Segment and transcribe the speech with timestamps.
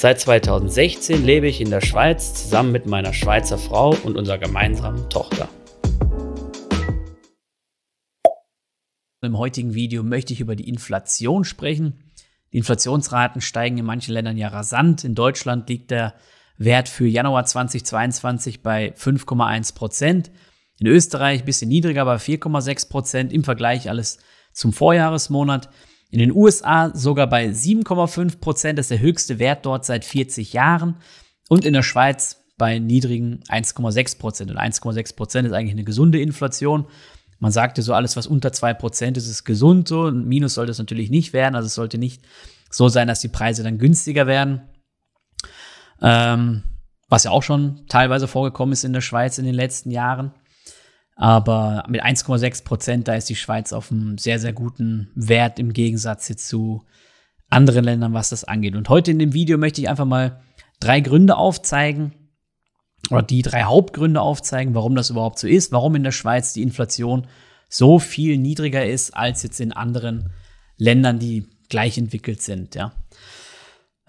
[0.00, 5.10] Seit 2016 lebe ich in der Schweiz zusammen mit meiner Schweizer Frau und unserer gemeinsamen
[5.10, 5.48] Tochter.
[9.22, 12.12] Im heutigen Video möchte ich über die Inflation sprechen.
[12.52, 15.02] Die Inflationsraten steigen in manchen Ländern ja rasant.
[15.02, 16.14] In Deutschland liegt der
[16.58, 20.30] Wert für Januar 2022 bei 5,1 Prozent.
[20.78, 24.18] In Österreich ein bisschen niedriger bei 4,6 Prozent im Vergleich alles
[24.52, 25.68] zum Vorjahresmonat.
[26.10, 30.52] In den USA sogar bei 7,5 Prozent, das ist der höchste Wert dort seit 40
[30.52, 30.96] Jahren.
[31.48, 34.50] Und in der Schweiz bei niedrigen 1,6 Prozent.
[34.50, 36.86] Und 1,6 Prozent ist eigentlich eine gesunde Inflation.
[37.38, 40.06] Man sagte so, alles, was unter 2 Prozent ist, ist gesund so.
[40.06, 41.54] Ein Minus sollte es natürlich nicht werden.
[41.54, 42.22] Also es sollte nicht
[42.70, 44.62] so sein, dass die Preise dann günstiger werden.
[46.02, 46.64] Ähm,
[47.08, 50.32] was ja auch schon teilweise vorgekommen ist in der Schweiz in den letzten Jahren.
[51.18, 55.72] Aber mit 1,6 Prozent, da ist die Schweiz auf einem sehr, sehr guten Wert im
[55.72, 56.84] Gegensatz jetzt zu
[57.50, 58.76] anderen Ländern, was das angeht.
[58.76, 60.40] Und heute in dem Video möchte ich einfach mal
[60.80, 62.12] drei Gründe aufzeigen,
[63.10, 66.62] oder die drei Hauptgründe aufzeigen, warum das überhaupt so ist, warum in der Schweiz die
[66.62, 67.26] Inflation
[67.68, 70.32] so viel niedriger ist als jetzt in anderen
[70.76, 72.74] Ländern, die gleich entwickelt sind.
[72.74, 72.92] Ja.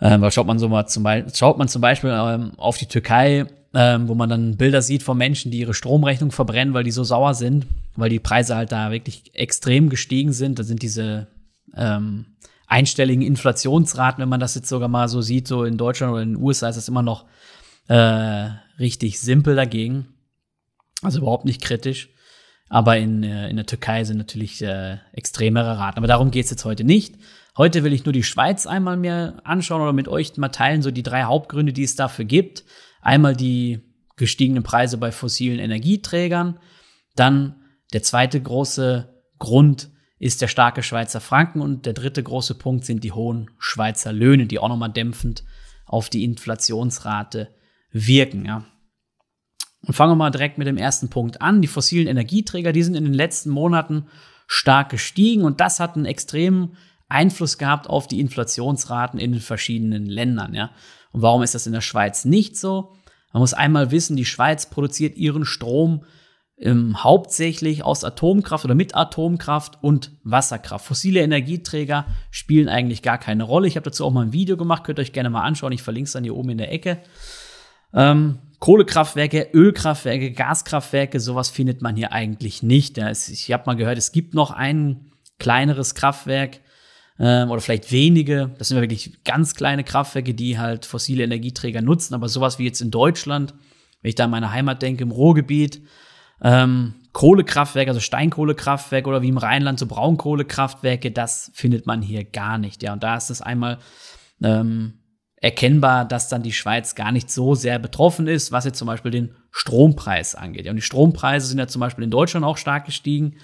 [0.02, 3.46] Ähm, schaut man so mal zum Beispiel, schaut man zum Beispiel ähm, auf die Türkei,
[3.74, 7.04] ähm, wo man dann Bilder sieht von Menschen, die ihre Stromrechnung verbrennen, weil die so
[7.04, 10.58] sauer sind, weil die Preise halt da wirklich extrem gestiegen sind.
[10.58, 11.28] Da sind diese
[11.76, 12.26] ähm,
[12.68, 16.36] einstelligen Inflationsraten, wenn man das jetzt sogar mal so sieht, so in Deutschland oder in
[16.36, 17.26] den USA ist das immer noch
[17.88, 20.08] äh, richtig simpel dagegen.
[21.02, 22.10] Also überhaupt nicht kritisch.
[22.70, 25.98] Aber in, äh, in der Türkei sind natürlich äh, extremere Raten.
[25.98, 27.16] Aber darum geht's jetzt heute nicht.
[27.60, 30.92] Heute will ich nur die Schweiz einmal mir anschauen oder mit euch mal teilen, so
[30.92, 32.64] die drei Hauptgründe, die es dafür gibt.
[33.02, 33.82] Einmal die
[34.16, 36.58] gestiegenen Preise bei fossilen Energieträgern.
[37.18, 37.56] Dann
[37.92, 39.90] der zweite große Grund
[40.20, 41.60] ist der starke Schweizer Franken.
[41.60, 45.44] Und der dritte große Punkt sind die hohen Schweizer Löhne, die auch nochmal dämpfend
[45.86, 47.54] auf die Inflationsrate
[47.92, 48.46] wirken.
[48.46, 48.64] Ja.
[49.86, 51.62] Und fangen wir mal direkt mit dem ersten Punkt an.
[51.62, 54.08] Die fossilen Energieträger, die sind in den letzten Monaten
[54.48, 56.78] stark gestiegen und das hat einen extremen
[57.10, 60.54] Einfluss gehabt auf die Inflationsraten in den verschiedenen Ländern.
[60.54, 60.72] Ja.
[61.12, 62.94] Und warum ist das in der Schweiz nicht so?
[63.34, 66.06] Man muss einmal wissen, die Schweiz produziert ihren Strom
[66.58, 70.86] ähm, hauptsächlich aus Atomkraft oder mit Atomkraft und Wasserkraft.
[70.86, 73.68] Fossile Energieträger spielen eigentlich gar keine Rolle.
[73.68, 75.72] Ich habe dazu auch mal ein Video gemacht, könnt ihr euch gerne mal anschauen.
[75.72, 77.00] Ich verlinke es dann hier oben in der Ecke.
[77.94, 82.98] Ähm, Kohlekraftwerke, Ölkraftwerke, Gaskraftwerke, sowas findet man hier eigentlich nicht.
[82.98, 86.60] Ja, es, ich habe mal gehört, es gibt noch ein kleineres Kraftwerk
[87.20, 88.52] ähm, oder vielleicht wenige.
[88.58, 92.14] Das sind wirklich ganz kleine Kraftwerke, die halt fossile Energieträger nutzen.
[92.14, 93.54] Aber sowas wie jetzt in Deutschland,
[94.02, 95.82] wenn ich da an meine Heimat denke, im Ruhrgebiet,
[96.42, 102.58] ähm, Kohlekraftwerke, also Steinkohlekraftwerke oder wie im Rheinland so Braunkohlekraftwerke, das findet man hier gar
[102.58, 102.82] nicht.
[102.84, 103.80] Ja, und da ist es einmal
[104.42, 104.94] ähm,
[105.42, 109.12] erkennbar, dass dann die Schweiz gar nicht so sehr betroffen ist, was jetzt zum Beispiel
[109.12, 110.66] den Strompreis angeht.
[110.66, 113.36] Ja, und die Strompreise sind ja zum Beispiel in Deutschland auch stark gestiegen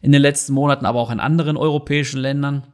[0.00, 2.66] in den letzten Monaten, aber auch in anderen europäischen Ländern.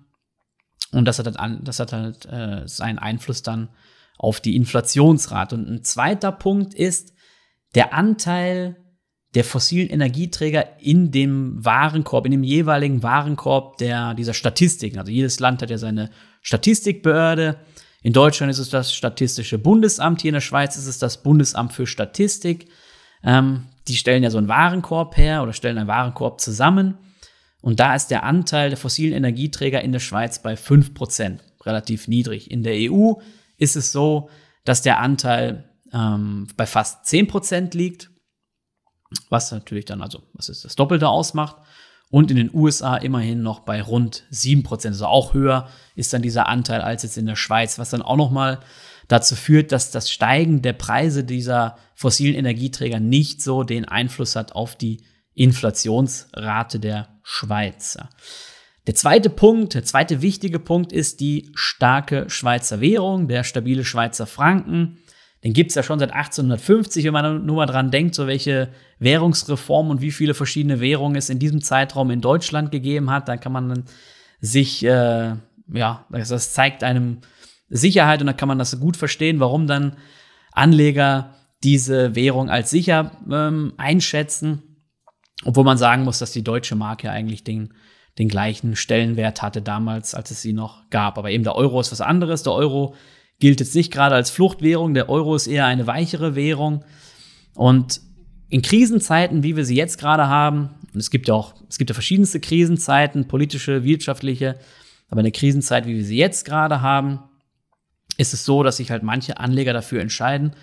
[0.92, 3.68] Und das hat halt, das hat halt äh, seinen Einfluss dann
[4.16, 5.54] auf die Inflationsrate.
[5.54, 7.12] Und ein zweiter Punkt ist
[7.74, 8.76] der Anteil
[9.34, 14.98] der fossilen Energieträger in dem Warenkorb, in dem jeweiligen Warenkorb der, dieser Statistiken.
[14.98, 16.10] Also jedes Land hat ja seine
[16.40, 17.58] Statistikbehörde
[18.02, 21.72] in Deutschland ist es das Statistische Bundesamt, hier in der Schweiz ist es das Bundesamt
[21.72, 22.68] für Statistik.
[23.24, 26.98] Ähm, die stellen ja so einen Warenkorb her oder stellen einen Warenkorb zusammen.
[27.68, 32.50] Und da ist der Anteil der fossilen Energieträger in der Schweiz bei 5%, relativ niedrig.
[32.50, 33.16] In der EU
[33.58, 34.30] ist es so,
[34.64, 38.08] dass der Anteil ähm, bei fast 10% liegt,
[39.28, 41.56] was natürlich dann also, was ist das Doppelte ausmacht
[42.08, 44.86] und in den USA immerhin noch bei rund 7%.
[44.86, 48.16] Also auch höher ist dann dieser Anteil als jetzt in der Schweiz, was dann auch
[48.16, 48.60] nochmal
[49.08, 54.52] dazu führt, dass das Steigen der Preise dieser fossilen Energieträger nicht so den Einfluss hat
[54.52, 55.02] auf die
[55.38, 57.96] Inflationsrate der Schweiz.
[58.86, 64.26] Der zweite Punkt, der zweite wichtige Punkt ist die starke Schweizer Währung, der stabile Schweizer
[64.26, 64.98] Franken.
[65.44, 68.70] Den gibt es ja schon seit 1850, wenn man nur mal dran denkt, so welche
[68.98, 73.28] Währungsreform und wie viele verschiedene Währungen es in diesem Zeitraum in Deutschland gegeben hat.
[73.28, 73.84] Dann kann man
[74.40, 75.34] sich, äh,
[75.72, 77.18] ja, das zeigt einem
[77.68, 79.96] Sicherheit und dann kann man das gut verstehen, warum dann
[80.52, 84.62] Anleger diese Währung als sicher ähm, einschätzen,
[85.44, 87.74] obwohl man sagen muss, dass die deutsche Mark ja eigentlich den,
[88.18, 91.18] den gleichen Stellenwert hatte damals, als es sie noch gab.
[91.18, 92.42] Aber eben der Euro ist was anderes.
[92.42, 92.94] Der Euro
[93.38, 94.94] gilt jetzt nicht gerade als Fluchtwährung.
[94.94, 96.84] Der Euro ist eher eine weichere Währung.
[97.54, 98.00] Und
[98.48, 101.90] in Krisenzeiten, wie wir sie jetzt gerade haben, und es gibt ja auch, es gibt
[101.90, 104.58] ja verschiedenste Krisenzeiten, politische, wirtschaftliche,
[105.10, 107.20] aber eine Krisenzeit, wie wir sie jetzt gerade haben,
[108.16, 110.54] ist es so, dass sich halt manche Anleger dafür entscheiden,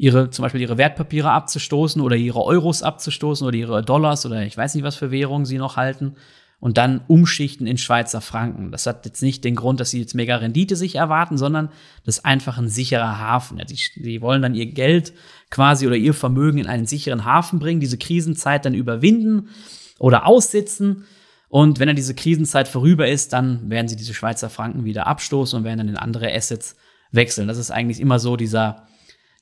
[0.00, 4.56] ihre, zum Beispiel ihre Wertpapiere abzustoßen oder ihre Euros abzustoßen oder ihre Dollars oder ich
[4.56, 6.16] weiß nicht, was für Währungen sie noch halten
[6.58, 8.72] und dann umschichten in Schweizer Franken.
[8.72, 11.68] Das hat jetzt nicht den Grund, dass sie jetzt mega Rendite sich erwarten, sondern
[12.06, 13.58] das ist einfach ein sicherer Hafen.
[13.58, 15.12] Ja, die, die wollen dann ihr Geld
[15.50, 19.50] quasi oder ihr Vermögen in einen sicheren Hafen bringen, diese Krisenzeit dann überwinden
[19.98, 21.04] oder aussitzen.
[21.50, 25.58] Und wenn dann diese Krisenzeit vorüber ist, dann werden sie diese Schweizer Franken wieder abstoßen
[25.58, 26.76] und werden dann in andere Assets
[27.12, 27.48] wechseln.
[27.48, 28.86] Das ist eigentlich immer so dieser,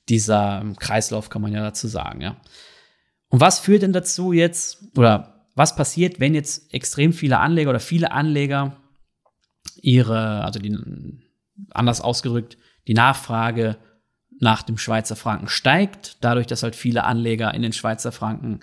[0.09, 2.37] dieser Kreislauf, kann man ja dazu sagen, ja.
[3.29, 7.79] Und was führt denn dazu jetzt, oder was passiert, wenn jetzt extrem viele Anleger oder
[7.79, 8.77] viele Anleger
[9.81, 10.77] ihre, also die,
[11.71, 12.57] anders ausgedrückt,
[12.87, 13.77] die Nachfrage
[14.39, 18.61] nach dem Schweizer Franken steigt, dadurch, dass halt viele Anleger in den Schweizer Franken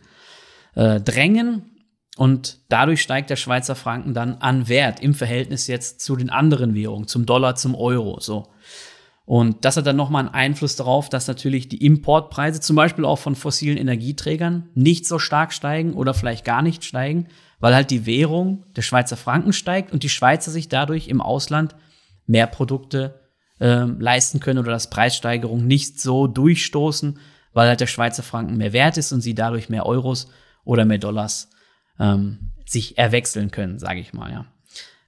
[0.75, 1.71] äh, drängen.
[2.17, 6.75] Und dadurch steigt der Schweizer Franken dann an Wert im Verhältnis jetzt zu den anderen
[6.75, 8.21] Währungen, zum Dollar, zum Euro.
[8.21, 8.49] So.
[9.27, 13.19] Und das hat dann nochmal einen Einfluss darauf, dass natürlich die Importpreise zum Beispiel auch
[13.19, 17.27] von fossilen Energieträgern nicht so stark steigen oder vielleicht gar nicht steigen,
[17.59, 21.75] weil halt die Währung der Schweizer Franken steigt und die Schweizer sich dadurch im Ausland
[22.27, 23.21] mehr Produkte
[23.59, 27.19] äh, leisten können oder dass Preissteigerungen nicht so durchstoßen,
[27.53, 30.29] weil halt der Schweizer Franken mehr wert ist und sie dadurch mehr Euros
[30.65, 31.51] oder mehr Dollars
[31.99, 34.31] ähm, sich erwechseln können, sage ich mal.
[34.31, 34.47] Ja,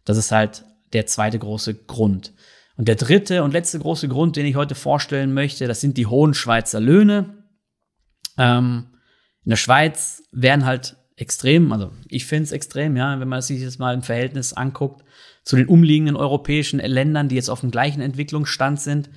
[0.04, 2.32] das ist halt der zweite große Grund.
[2.78, 6.06] Und der dritte und letzte große Grund, den ich heute vorstellen möchte, das sind die
[6.06, 7.42] hohen Schweizer Löhne.
[8.38, 8.94] Ähm,
[9.44, 13.64] in der Schweiz werden halt extrem, also ich finde es extrem, ja, wenn man sich
[13.64, 15.04] das mal im Verhältnis anguckt
[15.42, 19.10] zu den umliegenden europäischen Ländern, die jetzt auf dem gleichen Entwicklungsstand sind.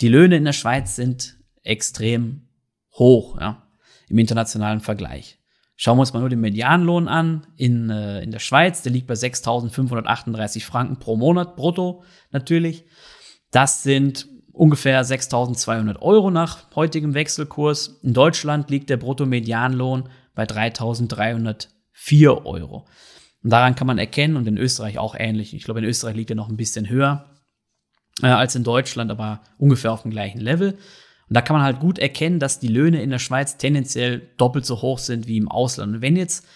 [0.00, 2.48] Die Löhne in der Schweiz sind extrem
[2.94, 3.68] hoch, ja,
[4.08, 5.38] im internationalen Vergleich.
[5.76, 8.82] Schauen wir uns mal nur den Medianlohn an in, äh, in der Schweiz.
[8.82, 12.84] Der liegt bei 6.538 Franken pro Monat brutto natürlich.
[13.50, 17.98] Das sind ungefähr 6.200 Euro nach heutigem Wechselkurs.
[18.02, 22.86] In Deutschland liegt der Brutto-Medianlohn bei 3.304 Euro.
[23.42, 25.54] Und daran kann man erkennen, und in Österreich auch ähnlich.
[25.54, 27.26] Ich glaube, in Österreich liegt er noch ein bisschen höher
[28.22, 30.78] äh, als in Deutschland, aber ungefähr auf dem gleichen Level.
[31.28, 34.66] Und da kann man halt gut erkennen, dass die Löhne in der Schweiz tendenziell doppelt
[34.66, 35.96] so hoch sind wie im Ausland.
[35.96, 36.46] Und wenn jetzt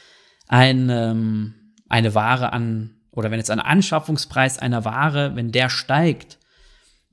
[0.46, 1.54] ein, ähm,
[1.88, 6.38] eine Ware an, oder wenn jetzt ein Anschaffungspreis einer Ware, wenn der steigt,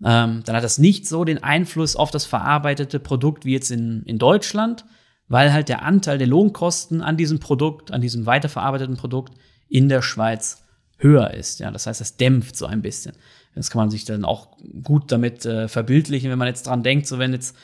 [0.04, 4.04] ähm, dann hat das nicht so den Einfluss auf das verarbeitete Produkt wie jetzt in,
[4.04, 4.86] in Deutschland,
[5.28, 9.34] weil halt der Anteil der Lohnkosten an diesem Produkt, an diesem weiterverarbeiteten Produkt
[9.68, 10.64] in der Schweiz
[10.98, 11.60] höher ist.
[11.60, 13.16] Ja, das heißt, das dämpft so ein bisschen.
[13.56, 17.08] Das kann man sich dann auch gut damit äh, verbildlichen, wenn man jetzt dran denkt,
[17.08, 17.56] so wenn jetzt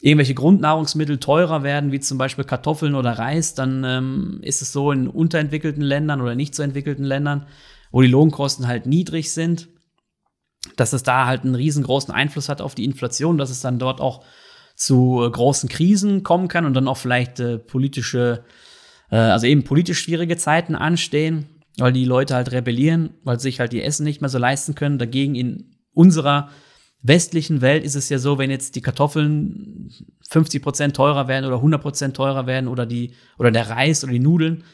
[0.00, 4.90] irgendwelche Grundnahrungsmittel teurer werden, wie zum Beispiel Kartoffeln oder Reis, dann ähm, ist es so
[4.90, 7.46] in unterentwickelten Ländern oder nicht so entwickelten Ländern,
[7.90, 9.68] wo die Lohnkosten halt niedrig sind,
[10.76, 14.00] dass es da halt einen riesengroßen Einfluss hat auf die Inflation, dass es dann dort
[14.00, 14.24] auch
[14.76, 18.44] zu äh, großen Krisen kommen kann und dann auch vielleicht äh, politische,
[19.10, 23.72] äh, also eben politisch schwierige Zeiten anstehen weil die Leute halt rebellieren, weil sich halt
[23.72, 24.98] die Essen nicht mehr so leisten können.
[24.98, 26.50] Dagegen in unserer
[27.02, 29.90] westlichen Welt ist es ja so, wenn jetzt die Kartoffeln
[30.30, 34.12] 50 Prozent teurer werden oder 100 Prozent teurer werden oder die oder der Reis oder
[34.12, 34.64] die Nudeln,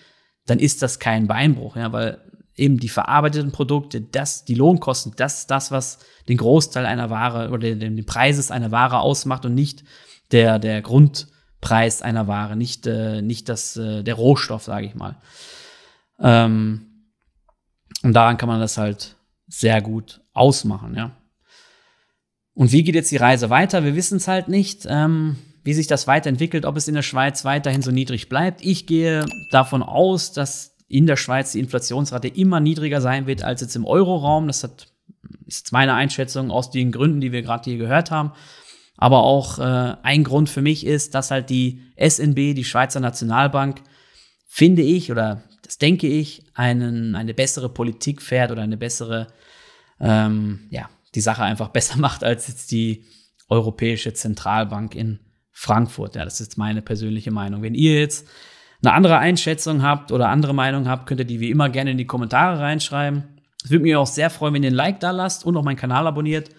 [0.46, 2.18] dann ist das kein Beinbruch, ja, weil
[2.54, 7.50] eben die verarbeiteten Produkte, das, die Lohnkosten, das ist das, was den Großteil einer Ware
[7.50, 9.82] oder den, den Preises einer Ware ausmacht und nicht
[10.30, 15.16] der, der Grundpreis einer Ware, nicht, äh, nicht das, äh, der Rohstoff, sage ich mal.
[16.20, 16.89] Ähm,
[18.02, 19.16] und daran kann man das halt
[19.46, 21.16] sehr gut ausmachen, ja.
[22.54, 23.84] Und wie geht jetzt die Reise weiter?
[23.84, 27.44] Wir wissen es halt nicht, ähm, wie sich das weiterentwickelt, ob es in der Schweiz
[27.44, 28.62] weiterhin so niedrig bleibt.
[28.62, 33.60] Ich gehe davon aus, dass in der Schweiz die Inflationsrate immer niedriger sein wird als
[33.60, 34.46] jetzt im Euroraum.
[34.46, 34.88] Das hat,
[35.46, 38.32] ist jetzt meine Einschätzung aus den Gründen, die wir gerade hier gehört haben.
[38.96, 43.82] Aber auch äh, ein Grund für mich ist, dass halt die SNB, die Schweizer Nationalbank,
[44.46, 49.28] finde ich, oder das denke ich, einen, eine bessere Politik fährt oder eine bessere,
[50.00, 53.04] ähm, ja, die Sache einfach besser macht als jetzt die
[53.48, 55.20] Europäische Zentralbank in
[55.52, 56.16] Frankfurt.
[56.16, 57.62] Ja, das ist meine persönliche Meinung.
[57.62, 58.26] Wenn ihr jetzt
[58.82, 61.98] eine andere Einschätzung habt oder andere Meinung habt, könnt ihr die wie immer gerne in
[61.98, 63.40] die Kommentare reinschreiben.
[63.62, 65.76] Es würde mich auch sehr freuen, wenn ihr ein Like da lasst und auch meinen
[65.76, 66.50] Kanal abonniert.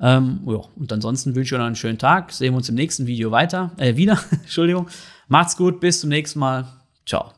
[0.00, 2.32] Ähm, ja, und ansonsten wünsche ich euch einen schönen Tag.
[2.32, 4.18] Sehen wir uns im nächsten Video weiter, äh, wieder.
[4.30, 4.88] Entschuldigung.
[5.26, 6.66] Macht's gut, bis zum nächsten Mal.
[7.04, 7.37] Ciao.